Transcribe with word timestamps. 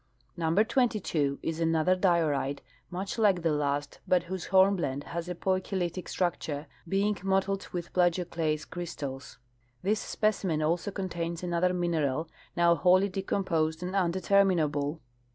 Number 0.35 0.63
22 0.63 1.37
is 1.43 1.59
another 1.59 1.95
diorite 1.95 2.61
much 2.89 3.19
like 3.19 3.43
the 3.43 3.51
last, 3.51 3.99
l)ut 4.09 4.23
whose 4.23 4.47
hornblende 4.47 5.03
has 5.03 5.29
a 5.29 5.35
poikilitic 5.35 6.07
structure, 6.09 6.65
being 6.89 7.15
mottled 7.21 7.67
with 7.71 7.93
plagio 7.93 8.25
clase 8.25 8.65
crystals. 8.67 9.37
This 9.83 10.15
sjiecimen 10.15 10.67
also 10.67 10.89
contains 10.89 11.43
another 11.43 11.71
mineral 11.71 12.27
now 12.57 12.73
wholly 12.73 13.09
decomposed 13.09 13.83
and 13.83 13.93
undeterminable. 13.93 15.01